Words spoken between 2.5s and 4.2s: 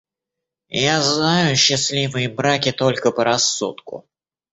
только по рассудку.